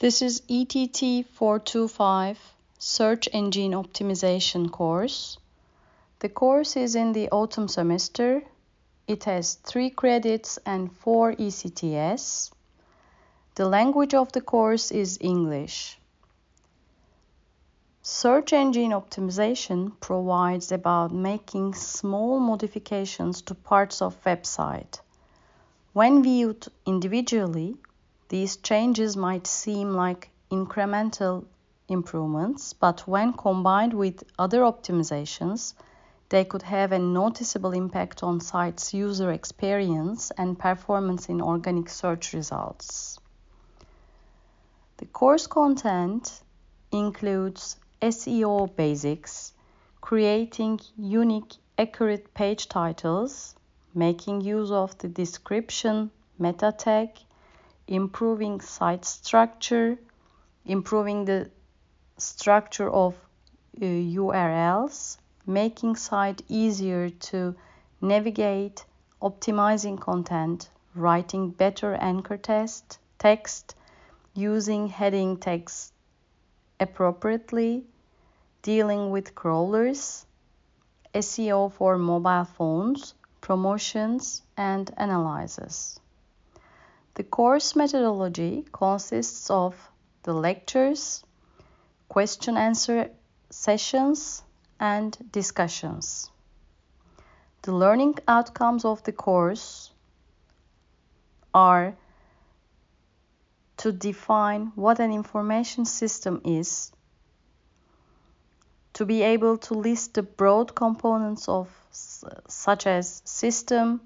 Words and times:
This 0.00 0.22
is 0.22 0.42
ETT 0.48 1.24
425 1.24 2.36
Search 2.78 3.28
Engine 3.32 3.70
Optimization 3.70 4.68
course. 4.68 5.38
The 6.18 6.28
course 6.28 6.76
is 6.76 6.96
in 6.96 7.12
the 7.12 7.30
autumn 7.30 7.68
semester. 7.68 8.42
It 9.06 9.22
has 9.24 9.54
3 9.54 9.90
credits 9.90 10.58
and 10.66 10.90
4 10.90 11.34
ECTS. 11.34 12.50
The 13.54 13.68
language 13.68 14.14
of 14.14 14.32
the 14.32 14.40
course 14.40 14.90
is 14.90 15.16
English. 15.20 15.96
Search 18.02 18.52
engine 18.52 18.90
optimization 18.90 19.92
provides 20.00 20.72
about 20.72 21.12
making 21.12 21.74
small 21.74 22.40
modifications 22.40 23.42
to 23.42 23.54
parts 23.54 24.02
of 24.02 24.20
website. 24.24 24.98
When 25.92 26.24
viewed 26.24 26.66
individually, 26.84 27.76
these 28.34 28.56
changes 28.56 29.16
might 29.16 29.46
seem 29.46 29.92
like 29.92 30.28
incremental 30.50 31.44
improvements, 31.88 32.72
but 32.72 33.06
when 33.06 33.32
combined 33.32 33.94
with 33.94 34.24
other 34.36 34.62
optimizations, 34.62 35.72
they 36.30 36.44
could 36.44 36.62
have 36.62 36.90
a 36.90 36.98
noticeable 36.98 37.70
impact 37.70 38.24
on 38.24 38.40
site's 38.40 38.92
user 38.92 39.30
experience 39.30 40.32
and 40.36 40.58
performance 40.58 41.28
in 41.28 41.40
organic 41.40 41.88
search 41.88 42.32
results. 42.32 43.20
The 44.96 45.06
course 45.06 45.46
content 45.46 46.42
includes 46.90 47.76
SEO 48.02 48.74
basics, 48.74 49.52
creating 50.00 50.80
unique, 50.96 51.52
accurate 51.78 52.34
page 52.34 52.68
titles, 52.68 53.54
making 53.94 54.40
use 54.40 54.72
of 54.72 54.98
the 54.98 55.06
description 55.06 56.10
meta 56.36 56.74
tag, 56.76 57.10
improving 57.86 58.60
site 58.60 59.04
structure, 59.04 59.98
improving 60.64 61.24
the 61.24 61.50
structure 62.16 62.88
of 62.90 63.14
uh, 63.76 63.84
URLs, 63.84 65.18
making 65.46 65.96
site 65.96 66.42
easier 66.48 67.10
to 67.10 67.54
navigate, 68.00 68.84
optimizing 69.20 70.00
content, 70.00 70.70
writing 70.94 71.50
better 71.50 71.94
anchor 71.94 72.36
test, 72.36 72.98
text, 73.18 73.74
using 74.34 74.88
heading 74.88 75.36
text 75.36 75.92
appropriately, 76.80 77.84
dealing 78.62 79.10
with 79.10 79.34
crawlers, 79.34 80.26
SEO 81.14 81.72
for 81.72 81.96
mobile 81.98 82.44
phones, 82.44 83.14
promotions, 83.40 84.42
and 84.56 84.92
analysis. 84.96 86.00
The 87.14 87.24
course 87.24 87.76
methodology 87.76 88.64
consists 88.72 89.48
of 89.50 89.76
the 90.24 90.32
lectures, 90.32 91.22
question 92.08 92.56
answer 92.56 93.10
sessions, 93.50 94.42
and 94.80 95.16
discussions. 95.30 96.30
The 97.62 97.72
learning 97.72 98.16
outcomes 98.26 98.84
of 98.84 99.02
the 99.04 99.12
course 99.12 99.92
are 101.54 101.96
to 103.76 103.92
define 103.92 104.72
what 104.74 104.98
an 104.98 105.12
information 105.12 105.84
system 105.84 106.40
is, 106.44 106.90
to 108.94 109.06
be 109.06 109.22
able 109.22 109.56
to 109.58 109.74
list 109.74 110.14
the 110.14 110.22
broad 110.22 110.74
components 110.74 111.48
of 111.48 111.68
such 111.90 112.86
as 112.86 113.22
system, 113.24 114.00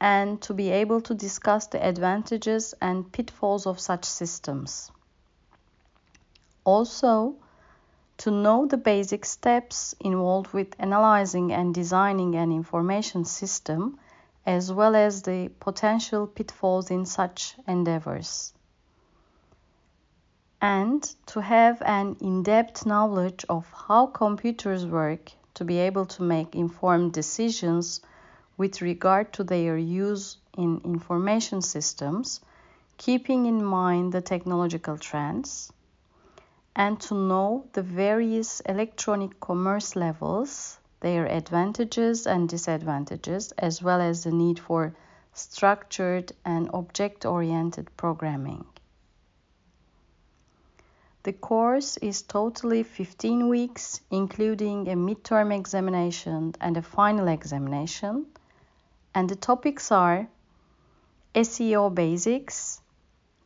and 0.00 0.40
to 0.40 0.54
be 0.54 0.70
able 0.70 1.00
to 1.02 1.14
discuss 1.14 1.66
the 1.66 1.86
advantages 1.86 2.74
and 2.80 3.12
pitfalls 3.12 3.66
of 3.66 3.78
such 3.78 4.04
systems. 4.04 4.90
Also, 6.64 7.34
to 8.16 8.30
know 8.30 8.66
the 8.66 8.76
basic 8.76 9.24
steps 9.24 9.94
involved 10.00 10.52
with 10.52 10.74
analyzing 10.78 11.52
and 11.52 11.74
designing 11.74 12.34
an 12.34 12.52
information 12.52 13.24
system, 13.24 13.98
as 14.46 14.72
well 14.72 14.96
as 14.96 15.22
the 15.22 15.50
potential 15.60 16.26
pitfalls 16.26 16.90
in 16.90 17.04
such 17.04 17.54
endeavors. 17.66 18.52
And 20.62 21.02
to 21.26 21.40
have 21.40 21.82
an 21.82 22.16
in 22.20 22.42
depth 22.42 22.84
knowledge 22.84 23.44
of 23.48 23.66
how 23.88 24.06
computers 24.06 24.86
work 24.86 25.32
to 25.54 25.64
be 25.64 25.78
able 25.78 26.06
to 26.06 26.22
make 26.22 26.54
informed 26.54 27.14
decisions 27.14 28.02
with 28.60 28.82
regard 28.82 29.32
to 29.32 29.42
their 29.42 29.78
use 29.78 30.36
in 30.54 30.82
information 30.84 31.62
systems, 31.62 32.42
keeping 32.98 33.46
in 33.46 33.64
mind 33.64 34.12
the 34.12 34.20
technological 34.20 34.98
trends, 34.98 35.72
and 36.76 37.00
to 37.00 37.14
know 37.14 37.64
the 37.72 37.80
various 37.80 38.60
electronic 38.60 39.40
commerce 39.40 39.96
levels, 39.96 40.78
their 41.00 41.24
advantages 41.24 42.26
and 42.26 42.50
disadvantages, 42.50 43.50
as 43.52 43.82
well 43.82 43.98
as 43.98 44.24
the 44.24 44.30
need 44.30 44.58
for 44.58 44.94
structured 45.32 46.30
and 46.44 46.68
object 46.74 47.24
oriented 47.24 47.88
programming. 47.96 48.66
The 51.22 51.32
course 51.32 51.96
is 51.96 52.20
totally 52.20 52.82
15 52.82 53.48
weeks, 53.48 54.02
including 54.10 54.86
a 54.86 54.96
midterm 54.96 55.50
examination 55.50 56.54
and 56.60 56.76
a 56.76 56.82
final 56.82 57.26
examination 57.28 58.26
and 59.14 59.28
the 59.28 59.36
topics 59.36 59.90
are 59.90 60.28
SEO 61.34 61.94
basics, 61.94 62.80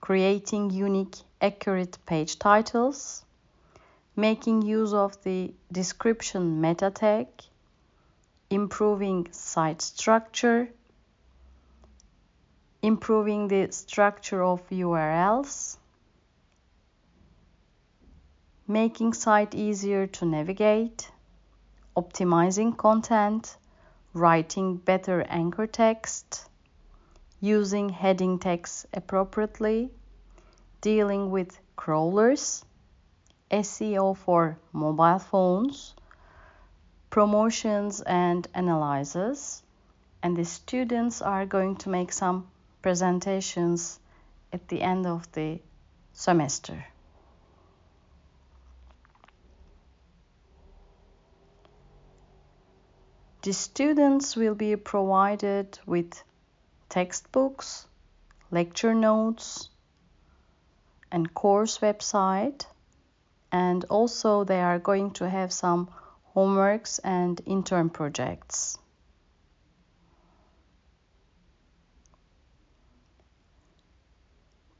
creating 0.00 0.70
unique, 0.70 1.16
accurate 1.40 1.98
page 2.06 2.38
titles, 2.38 3.24
making 4.16 4.62
use 4.62 4.92
of 4.92 5.22
the 5.24 5.52
description 5.70 6.60
meta 6.60 6.90
tag, 6.90 7.26
improving 8.50 9.26
site 9.32 9.80
structure, 9.80 10.68
improving 12.82 13.48
the 13.48 13.70
structure 13.70 14.42
of 14.42 14.68
URLs, 14.70 15.78
making 18.66 19.12
site 19.12 19.54
easier 19.54 20.06
to 20.06 20.24
navigate, 20.24 21.10
optimizing 21.96 22.76
content, 22.76 23.56
writing 24.14 24.76
better 24.76 25.22
anchor 25.28 25.66
text, 25.66 26.48
using 27.40 27.88
heading 27.88 28.38
text 28.38 28.86
appropriately, 28.92 29.90
dealing 30.80 31.30
with 31.30 31.58
crawlers, 31.76 32.64
SEO 33.50 34.16
for 34.16 34.58
mobile 34.72 35.18
phones, 35.18 35.94
promotions 37.10 38.00
and 38.00 38.48
analysis, 38.54 39.62
and 40.22 40.36
the 40.36 40.44
students 40.44 41.20
are 41.20 41.44
going 41.46 41.76
to 41.76 41.88
make 41.88 42.12
some 42.12 42.46
presentations 42.80 43.98
at 44.52 44.68
the 44.68 44.80
end 44.80 45.06
of 45.06 45.30
the 45.32 45.60
semester. 46.12 46.84
The 53.42 53.52
students 53.52 54.36
will 54.36 54.54
be 54.54 54.76
provided 54.76 55.78
with 55.84 56.22
textbooks, 56.88 57.88
lecture 58.52 58.94
notes, 58.94 59.68
and 61.10 61.34
course 61.34 61.78
website 61.78 62.66
and 63.52 63.84
also 63.86 64.44
they 64.44 64.60
are 64.60 64.78
going 64.78 65.10
to 65.10 65.28
have 65.28 65.52
some 65.52 65.90
homeworks 66.34 67.00
and 67.04 67.40
intern 67.44 67.90
projects. 67.90 68.78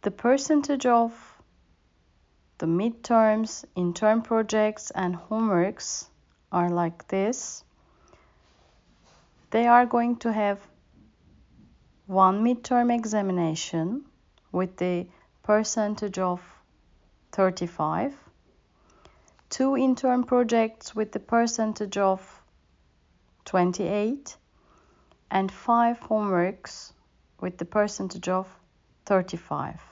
The 0.00 0.10
percentage 0.10 0.86
of 0.86 1.12
the 2.58 2.66
midterms, 2.66 3.64
intern 3.76 4.22
projects 4.22 4.90
and 4.92 5.16
homeworks 5.16 6.08
are 6.50 6.70
like 6.70 7.08
this 7.08 7.64
they 9.52 9.66
are 9.66 9.84
going 9.84 10.16
to 10.16 10.32
have 10.32 10.58
one 12.06 12.42
midterm 12.42 12.92
examination 12.92 14.04
with 14.50 14.78
the 14.78 15.06
percentage 15.42 16.18
of 16.18 16.40
35, 17.32 18.14
two 19.50 19.76
intern 19.76 20.24
projects 20.24 20.94
with 20.94 21.12
the 21.12 21.20
percentage 21.20 21.98
of 21.98 22.42
28, 23.44 24.36
and 25.30 25.52
five 25.52 26.00
homeworks 26.00 26.92
with 27.38 27.58
the 27.58 27.66
percentage 27.66 28.28
of 28.30 28.48
35, 29.04 29.82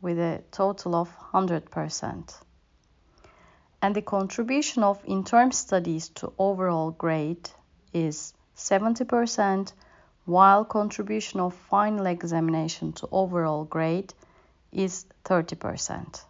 with 0.00 0.18
a 0.18 0.44
total 0.52 0.94
of 0.94 1.10
100%. 1.32 2.34
And 3.82 3.96
the 3.96 4.02
contribution 4.02 4.84
of 4.84 5.04
intern 5.04 5.50
studies 5.50 6.08
to 6.10 6.32
overall 6.38 6.92
grade 6.92 7.50
is 7.92 8.32
70%, 8.56 9.72
while 10.24 10.64
contribution 10.64 11.40
of 11.40 11.54
final 11.54 12.06
examination 12.06 12.92
to 12.92 13.08
overall 13.10 13.64
grade 13.64 14.14
is 14.72 15.06
30%. 15.24 16.24